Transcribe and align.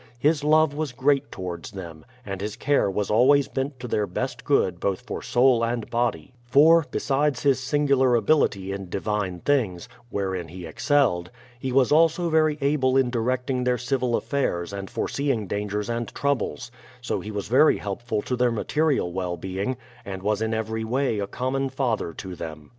His 0.17 0.43
love 0.43 0.73
was 0.73 0.93
great 0.93 1.31
towards 1.31 1.69
them, 1.69 2.05
and 2.25 2.41
his 2.41 2.55
care 2.55 2.89
was 2.89 3.11
always 3.11 3.47
bent 3.47 3.79
to 3.79 3.87
their 3.87 4.07
best 4.07 4.43
good 4.43 4.79
both 4.79 5.01
for 5.01 5.21
soul 5.21 5.63
and 5.63 5.87
body; 5.91 6.33
for, 6.47 6.87
besides 6.89 7.43
his 7.43 7.59
singular 7.59 8.15
ability 8.15 8.71
in 8.71 8.89
divine 8.89 9.41
things 9.41 9.87
(wherein 10.09 10.47
he 10.47 10.65
excelled), 10.65 11.29
he 11.59 11.71
was 11.71 11.91
also 11.91 12.29
very 12.31 12.57
able 12.61 12.97
in 12.97 13.11
directing 13.11 13.63
their 13.63 13.77
civil 13.77 14.15
affairs 14.15 14.73
and 14.73 14.89
foreseeing 14.89 15.45
dangers 15.45 15.87
and 15.87 16.07
troubles; 16.15 16.71
so 16.99 17.19
he 17.19 17.29
was 17.29 17.47
very 17.47 17.77
helpful 17.77 18.23
to 18.23 18.35
their 18.35 18.51
material 18.51 19.13
well 19.13 19.37
being, 19.37 19.77
and 20.03 20.23
was 20.23 20.41
in 20.41 20.51
every 20.51 20.83
way 20.83 21.19
a 21.19 21.27
common 21.27 21.69
father 21.69 22.11
to 22.11 22.33
them. 22.35 22.69